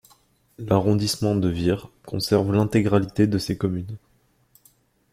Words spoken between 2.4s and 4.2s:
l'intégralité de ses communes.